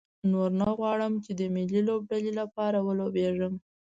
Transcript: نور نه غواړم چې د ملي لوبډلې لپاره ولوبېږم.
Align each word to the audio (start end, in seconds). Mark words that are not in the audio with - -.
نور 0.31 0.49
نه 0.61 0.67
غواړم 0.77 1.13
چې 1.23 1.31
د 1.39 1.41
ملي 1.55 1.81
لوبډلې 1.87 2.31
لپاره 2.39 2.77
ولوبېږم. 2.87 3.53